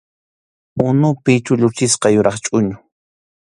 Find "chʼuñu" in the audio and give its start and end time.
2.45-2.75